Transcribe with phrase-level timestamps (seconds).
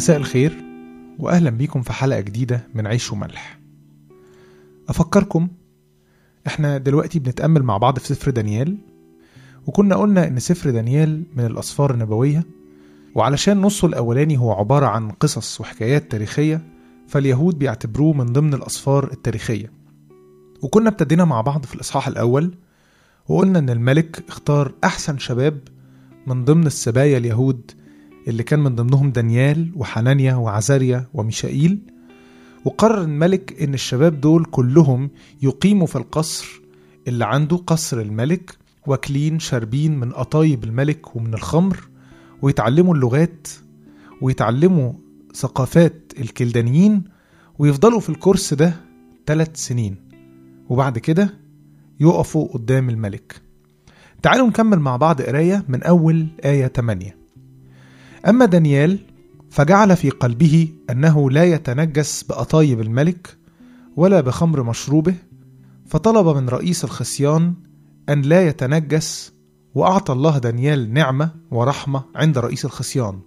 [0.00, 0.64] مساء الخير
[1.18, 3.60] وأهلا بيكم في حلقة جديدة من عيش وملح.
[4.88, 5.48] أفكركم
[6.46, 8.78] إحنا دلوقتي بنتأمل مع بعض في سفر دانيال
[9.66, 12.46] وكنا قلنا إن سفر دانيال من الأسفار النبوية
[13.14, 16.62] وعلشان نصه الأولاني هو عبارة عن قصص وحكايات تاريخية
[17.08, 19.72] فاليهود بيعتبروه من ضمن الأسفار التاريخية.
[20.62, 22.54] وكنا ابتدينا مع بعض في الإصحاح الأول
[23.28, 25.58] وقلنا إن الملك اختار أحسن شباب
[26.26, 27.79] من ضمن السبايا اليهود
[28.30, 31.78] اللي كان من ضمنهم دانيال وحنانيا وعزاريا وميشائيل
[32.64, 35.10] وقرر الملك إن الشباب دول كلهم
[35.42, 36.60] يقيموا في القصر
[37.08, 41.88] اللي عنده قصر الملك واكلين شاربين من قطايب الملك ومن الخمر
[42.42, 43.48] ويتعلموا اللغات
[44.20, 44.92] ويتعلموا
[45.34, 47.04] ثقافات الكلدانيين
[47.58, 48.74] ويفضلوا في الكورس ده
[49.26, 49.96] ثلاث سنين.
[50.68, 51.34] وبعد كده
[52.00, 53.40] يقفوا قدام الملك.
[54.22, 57.19] تعالوا نكمل مع بعض قراية من أول آية 8
[58.28, 58.98] أما دانيال
[59.50, 63.36] فجعل في قلبه أنه لا يتنجس بأطايب الملك
[63.96, 65.14] ولا بخمر مشروبه
[65.86, 67.54] فطلب من رئيس الخصيان
[68.08, 69.32] أن لا يتنجس
[69.74, 73.20] وأعطى الله دانيال نعمة ورحمة عند رئيس الخصيان.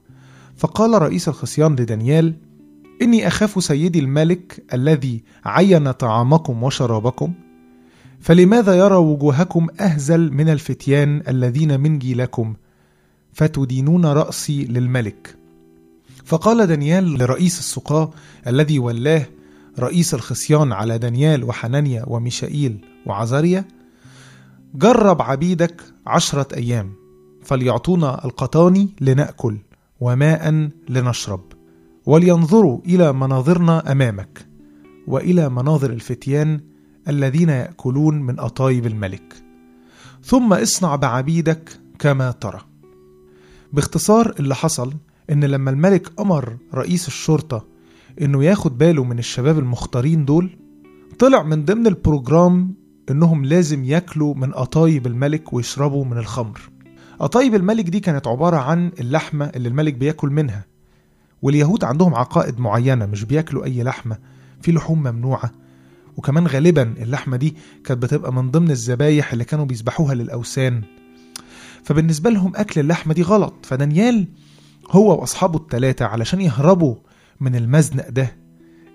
[0.58, 2.36] فقال رئيس الخصيان لدانيال
[3.02, 7.34] إني أخاف سيدي الملك الذي عين طعامكم وشرابكم
[8.20, 12.54] فلماذا يرى وجوهكم أهزل من الفتيان الذين من جيلكم
[13.34, 15.36] فتدينون رأسي للملك.
[16.26, 18.12] فقال دانيال لرئيس السقاة
[18.48, 19.26] الذي ولاه
[19.80, 23.66] رئيس الخصيان على دانيال وحنانيا وميشائيل وعزاريا
[24.76, 26.94] جرب عبيدك عشرة أيام
[27.44, 29.58] فليعطونا القطاني لنأكل
[30.00, 31.44] وماء لنشرب
[32.06, 34.46] ولينظروا إلى مناظرنا أمامك
[35.08, 36.62] وإلى مناظر الفتيان
[37.08, 39.34] الذين يأكلون من أطايب الملك.
[40.24, 42.73] ثم اصنع بعبيدك كما ترى.
[43.74, 44.94] باختصار اللي حصل
[45.32, 47.66] إن لما الملك أمر رئيس الشرطة
[48.22, 50.50] إنه ياخد باله من الشباب المختارين دول
[51.20, 52.74] طلع من ضمن البروجرام
[53.12, 56.62] إنهم لازم ياكلوا من قطايب الملك ويشربوا من الخمر.
[57.20, 60.66] قطايب الملك دي كانت عبارة عن اللحمة اللي الملك بياكل منها
[61.42, 64.18] واليهود عندهم عقائد معينة مش بياكلوا أي لحمة
[64.62, 65.52] في لحوم ممنوعة
[66.18, 70.82] وكمان غالبا اللحمة دي كانت بتبقى من ضمن الذبايح اللي كانوا بيذبحوها للأوثان.
[71.84, 73.54] فبالنسبة لهم أكل اللحمة دي غلط.
[73.66, 74.28] فدانيال
[74.92, 76.96] هو وأصحابه التلاتة علشان يهربوا
[77.40, 78.36] من المزنق ده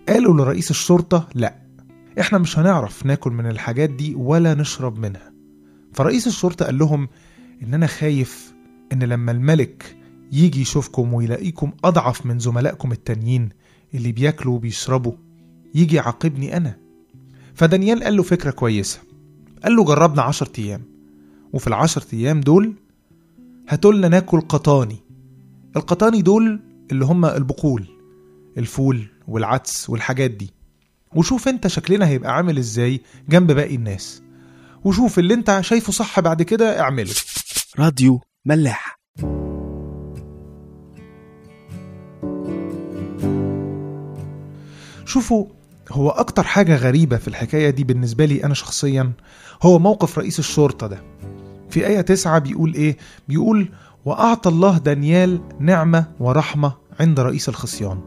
[0.08, 1.54] قالوا لرئيس الشرطة لأ
[2.20, 5.32] إحنا مش هنعرف ناكل من الحاجات دي ولا نشرب منها.
[5.92, 7.08] فرئيس الشرطة قال لهم
[7.62, 8.54] إن أنا خايف
[8.92, 9.96] إن لما الملك
[10.32, 13.48] يجي يشوفكم ويلاقيكم أضعف من زملائكم التانيين
[13.94, 15.12] اللي بياكلوا وبيشربوا
[15.74, 16.76] يجي يعاقبني أنا.
[17.54, 18.98] فدانيال قال له فكرة كويسة.
[19.64, 20.82] قال له جربنا عشر أيام.
[21.52, 22.74] وفي العشر أيام دول
[23.68, 24.96] هاتولنا ناكل قطاني.
[25.76, 26.60] القطاني دول
[26.92, 27.86] اللي هم البقول
[28.58, 30.50] الفول والعدس والحاجات دي.
[31.14, 34.22] وشوف انت شكلنا هيبقى عامل إزاي جنب باقي الناس.
[34.84, 37.14] وشوف اللي انت شايفه صح بعد كده اعمله.
[37.78, 38.98] راديو ملاح.
[45.04, 45.46] شوفوا
[45.90, 49.12] هو أكتر حاجة غريبة في الحكاية دي بالنسبة لي أنا شخصيا
[49.62, 51.02] هو موقف رئيس الشرطة ده.
[51.70, 52.96] في آية تسعة بيقول إيه؟
[53.28, 53.68] بيقول
[54.04, 58.00] وأعطى الله دانيال نعمة ورحمة عند رئيس الخصيان.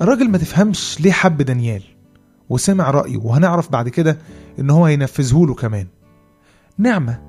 [0.00, 1.82] الراجل ما تفهمش ليه حب دانيال
[2.50, 4.18] وسمع رأيه وهنعرف بعد كده
[4.58, 5.86] إن هو هينفذه له كمان.
[6.78, 7.22] نعمة.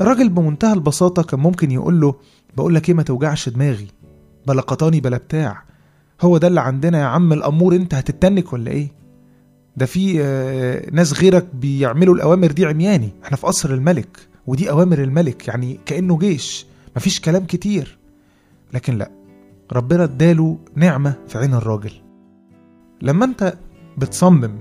[0.00, 2.14] الراجل بمنتهى البساطة كان ممكن يقول له
[2.56, 3.88] بقول لك إيه ما توجعش دماغي.
[4.46, 5.62] بلا قطاني بلا بتاع.
[6.20, 8.88] هو ده اللي عندنا يا عم الأمور أنت هتتنك ولا إيه؟
[9.76, 13.12] ده في آه، ناس غيرك بيعملوا الأوامر دي عمياني.
[13.24, 14.28] إحنا في قصر الملك.
[14.48, 16.66] ودي أوامر الملك يعني كأنه جيش
[16.96, 17.98] مفيش كلام كتير.
[18.74, 19.10] لكن لا
[19.72, 21.92] ربنا اداله نعمة في عين الراجل.
[23.02, 23.58] لما انت
[23.98, 24.58] بتصمم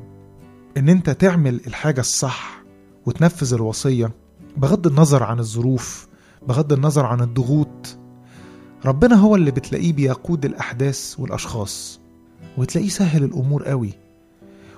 [0.77, 2.63] إن انت تعمل الحاجة الصح
[3.05, 4.11] وتنفذ الوصية
[4.57, 6.07] بغض النظر عن الظروف
[6.47, 7.97] بغض النظر عن الضغوط
[8.85, 11.99] ربنا هو اللي بتلاقيه بيقود الأحداث والأشخاص.
[12.57, 13.93] وتلاقيه سهل الأمور قوي.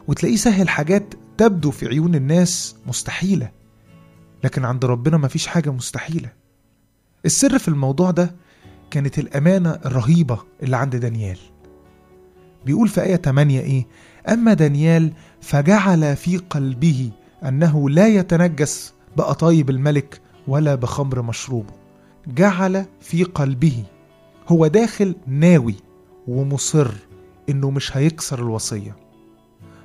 [0.08, 3.59] وتلاقيه سهل حاجات تبدو في عيون الناس مستحيلة.
[4.44, 6.30] لكن عند ربنا مفيش حاجة مستحيلة.
[7.26, 8.36] السر في الموضوع ده
[8.92, 11.38] كانت الأمانة الرهيبة اللي عند دانيال.
[12.66, 13.88] بيقول في آية 8 إيه؟
[14.30, 17.12] أما دانيال فجعل في قلبه
[17.46, 21.74] أنه لا يتنجس بأطايب الملك ولا بخمر مشروبه
[22.28, 23.84] جعل في قلبه.
[24.48, 25.76] هو داخل ناوي
[26.28, 26.92] ومصر
[27.50, 28.96] إنه مش هيكسر الوصية.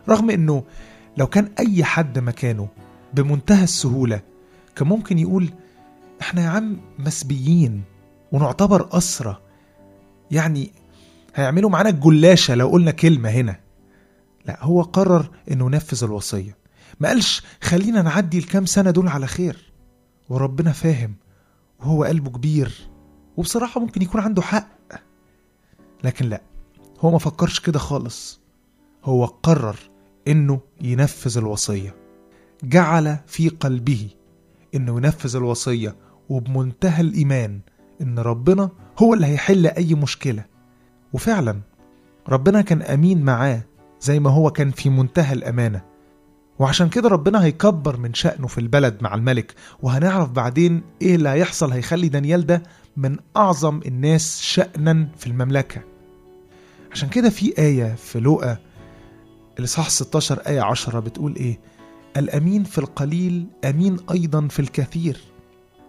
[0.08, 0.64] رغم إنه
[1.16, 2.68] لو كان أي حد مكانه
[3.14, 4.20] بمنتهى السهولة
[4.76, 5.50] كان ممكن يقول
[6.20, 7.82] إحنا يا عم مسبيين
[8.32, 9.40] ونعتبر اسرى
[10.30, 10.72] يعني
[11.34, 13.60] هيعملوا معانا الجلاشة لو قلنا كلمة هنا.
[14.46, 16.56] لا هو قرر إنه ينفذ الوصية.
[17.00, 19.72] ما قالش خلينا نعدي الكام سنة دول على خير.
[20.28, 21.14] وربنا فاهم
[21.80, 22.88] وهو قلبه كبير
[23.36, 24.68] وبصراحة ممكن يكون عنده حق.
[26.04, 26.42] لكن لا
[27.00, 28.40] هو ما فكرش كده خالص.
[29.04, 29.76] هو قرر
[30.28, 31.94] إنه ينفذ الوصية.
[32.62, 34.08] جعل في قلبه
[34.74, 35.96] إنه ينفذ الوصية
[36.28, 37.60] وبمنتهى الإيمان
[38.00, 40.44] إن ربنا هو اللي هيحل أي مشكلة.
[41.12, 41.60] وفعلا
[42.28, 43.62] ربنا كان أمين معاه
[44.00, 45.82] زي ما هو كان في منتهى الأمانة.
[46.58, 49.54] وعشان كده ربنا هيكبر من شأنه في البلد مع الملك.
[49.82, 52.62] وهنعرف بعدين إيه اللي هيحصل هيخلي دانيال ده
[52.96, 55.80] من أعظم الناس شأنا في المملكة.
[56.92, 58.56] عشان كده في آية في لوقا
[59.58, 61.60] الإصحاح 16 آية 10 بتقول إيه؟
[62.16, 65.20] الأمين في القليل أمين أيضا في الكثير.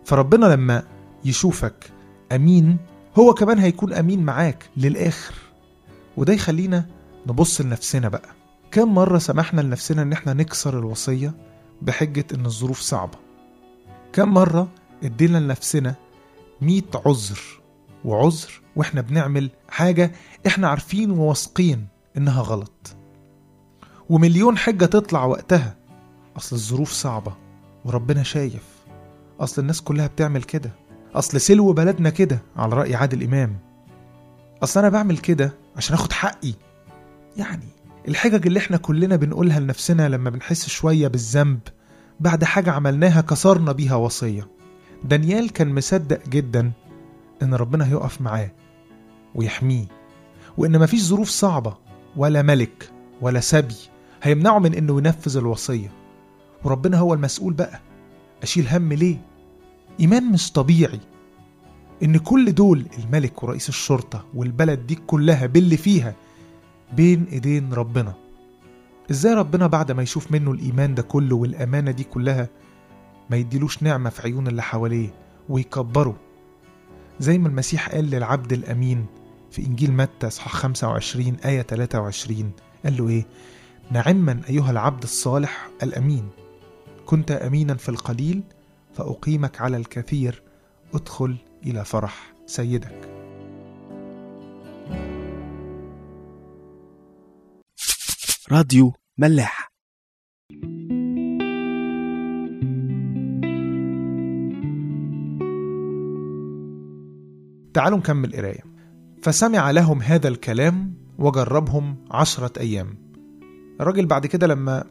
[0.06, 0.84] فربنا لما
[1.26, 1.92] يشوفك
[2.32, 2.78] أمين
[3.20, 5.34] هو كمان هيكون أمين معاك للآخر.
[6.18, 6.86] وده يخلينا
[7.28, 8.30] نبص لنفسنا بقى.
[8.72, 11.34] كم مرة سمحنا لنفسنا إن إحنا نكسر الوصية
[11.82, 13.18] بحجة إن الظروف صعبة؟
[14.14, 14.68] كم مرة
[15.04, 15.96] ادينا لنفسنا
[16.62, 17.40] مية عذر
[18.06, 20.12] وعذر وإحنا بنعمل حاجة
[20.48, 21.88] إحنا عارفين وواثقين
[22.18, 22.96] إنها غلط.
[24.10, 25.76] ومليون حجة تطلع وقتها.
[26.38, 27.34] أصل الظروف صعبة
[27.86, 28.64] وربنا شايف.
[29.40, 30.72] أصل الناس كلها بتعمل كده.
[31.16, 33.58] أصل سلو بلدنا كده على رأي عادل إمام.
[34.64, 36.54] أصل أنا بعمل كده عشان أخد حقي.
[37.38, 37.68] يعني
[38.08, 41.60] الحجج اللي إحنا كلنا بنقولها لنفسنا لما بنحس شوية بالذنب
[42.20, 44.48] بعد حاجة عملناها كسرنا بيها وصية.
[45.04, 46.72] دانيال كان مصدق جدا
[47.44, 48.52] إن ربنا هيقف معاه
[49.36, 49.86] ويحميه
[50.58, 51.78] وإن مفيش ظروف صعبة
[52.16, 52.90] ولا ملك
[53.22, 53.76] ولا سبي
[54.24, 55.92] هيمنعه من إنه ينفذ الوصية.
[56.66, 57.80] وربنا هو المسؤول بقى
[58.44, 59.18] أشيل هم ليه؟
[60.00, 61.00] إيمان مش طبيعي
[62.04, 66.16] إن كل دول الملك ورئيس الشرطة والبلد دي كلها باللي فيها
[66.96, 68.14] بين إيدين ربنا
[69.12, 72.50] إزاي ربنا بعد ما يشوف منه الإيمان ده كله والأمانة دي كلها
[73.30, 75.10] ما يديلوش نعمة في عيون اللي حواليه
[75.50, 76.16] ويكبره
[77.20, 79.06] زي ما المسيح قال للعبد الأمين
[79.52, 82.52] في إنجيل متى إصحاح 25 آية 23
[82.84, 83.26] قال له إيه؟
[83.92, 86.30] نعما أيها العبد الصالح الأمين
[87.06, 88.44] كنت أمينا في القليل
[88.94, 90.44] فأقيمك على الكثير
[90.94, 91.36] ادخل
[91.66, 93.10] إلى فرح سيدك.
[98.52, 99.72] راديو ملاح.
[107.74, 108.64] تعالوا نكمل قراية.
[109.24, 112.98] فسمع لهم هذا الكلام وجربهم عشرة أيام.
[113.82, 114.84] الراجل بعد كده لما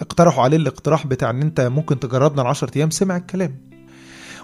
[0.00, 3.58] اقترحوا عليه الاقتراح بتاع إن أنت ممكن تجربنا العشرة أيام سمع الكلام.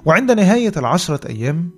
[0.05, 1.70] وعند نهاية العشرة أيام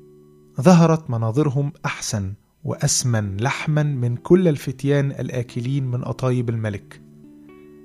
[0.61, 2.33] ظهرت مناظرهم أحسن
[2.65, 7.01] وأسمن لحما من كل الفتيان الآكلين من أطايب الملك.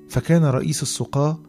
[0.10, 1.40] فكان رئيس السقاة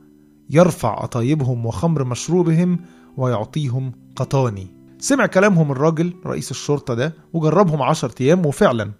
[0.51, 2.79] يرفع أطايبهم وخمر مشروبهم
[3.17, 4.67] ويعطيهم قطاني.
[4.99, 8.93] سمع كلامهم الراجل رئيس الشرطة ده وجربهم عشر أيام وفعلا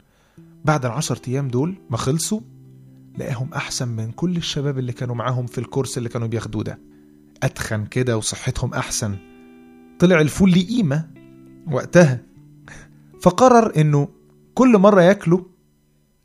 [0.65, 2.41] بعد العشر أيام دول ما خلصوا
[3.19, 6.79] لقاهم أحسن من كل الشباب اللي كانوا معاهم في الكورس اللي كانوا بياخدوه ده.
[7.43, 9.17] أتخن كده وصحتهم أحسن.
[9.99, 11.11] طلع الفول ليه قيمة
[11.73, 12.23] وقتها.
[13.21, 14.09] فقرر إنه
[14.55, 15.41] كل مرة ياكلوا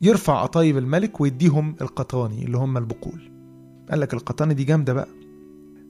[0.00, 3.30] يرفع قطايب الملك ويديهم القطاني اللي هم البقول.
[3.90, 5.08] قال لك القطاني دي جامدة بقى.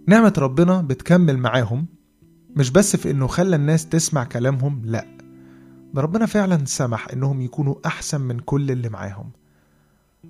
[0.09, 1.87] نعمة ربنا بتكمل معاهم.
[2.57, 5.07] مش بس في إنه خلى الناس تسمع كلامهم لأ.
[5.95, 9.31] ده ربنا فعلا سمح إنهم يكونوا أحسن من كل اللي معاهم.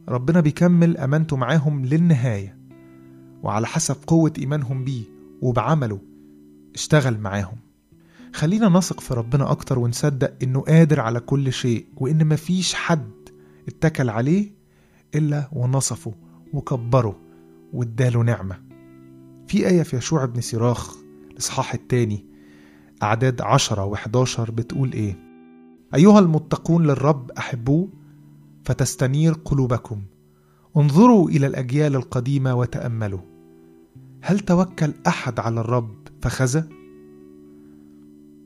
[0.09, 2.59] ربنا بيكمل أمانته معاهم للنهاية.
[3.43, 5.03] وعلى حسب قوة إيمانهم بيه
[5.43, 5.99] وبعمله
[6.75, 7.57] اشتغل معاهم.
[8.33, 13.11] خلينا نثق في ربنا أكتر ونصدق إنه قادر على كل شيء وإن مفيش حد
[13.69, 14.51] اتكل عليه
[15.15, 16.15] إلا ونصفه
[16.53, 17.21] وكبره
[17.73, 18.61] واداله نعمة.
[19.47, 20.97] في آية في يشوع بن سراخ
[21.31, 22.27] الإصحاح التاني
[23.03, 25.17] أعداد عشرة وحداشر بتقول إيه؟
[25.95, 27.89] أيها المتقون للرب أحبوه
[28.65, 30.03] فتستنير قلوبكم.
[30.77, 33.21] انظروا إلى الأجيال القديمة وتأملوا.
[34.23, 36.65] هل توكل أحد على الرب فخزى؟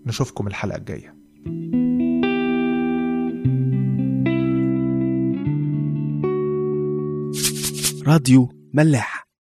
[0.06, 1.14] نشوفكم الحلقة الجاية.
[8.06, 9.17] راديو ملاح.